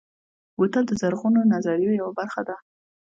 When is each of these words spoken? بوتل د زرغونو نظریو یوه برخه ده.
بوتل 0.57 0.83
د 0.87 0.91
زرغونو 1.01 1.49
نظریو 1.53 1.97
یوه 2.01 2.11
برخه 2.19 2.41
ده. 2.47 2.55